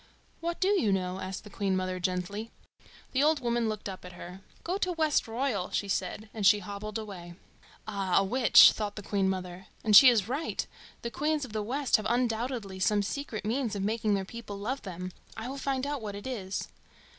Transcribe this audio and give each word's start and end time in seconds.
"What 0.39 0.59
do 0.59 0.69
you 0.69 0.91
know?" 0.91 1.19
asked 1.19 1.43
the 1.43 1.51
Queen 1.51 1.75
mother 1.77 1.99
gently. 1.99 2.49
The 3.11 3.21
old 3.21 3.39
woman 3.39 3.69
looked 3.69 3.87
up 3.87 4.03
at 4.03 4.13
her. 4.13 4.41
"Go 4.63 4.79
to 4.79 4.93
Westroyal," 4.93 5.69
she 5.69 5.87
said; 5.87 6.27
and 6.33 6.43
she 6.43 6.57
hobbled 6.57 6.97
away. 6.97 7.35
"Ah, 7.87 8.17
a 8.17 8.23
witch!" 8.23 8.71
thought 8.71 8.95
the 8.95 9.03
Queen 9.03 9.29
mother; 9.29 9.67
"and 9.83 9.95
she 9.95 10.09
is 10.09 10.27
right. 10.27 10.65
The 11.03 11.11
Queens 11.11 11.45
of 11.45 11.53
the 11.53 11.61
West 11.61 11.97
have 11.97 12.07
undoubtedly 12.09 12.79
some 12.79 13.03
secret 13.03 13.45
means 13.45 13.75
of 13.75 13.83
making 13.83 14.15
their 14.15 14.25
people 14.25 14.57
love 14.57 14.81
them. 14.81 15.11
I 15.37 15.47
will 15.47 15.59
find 15.59 15.85
out 15.85 16.01
what 16.01 16.15
it 16.15 16.25
is." 16.25 16.67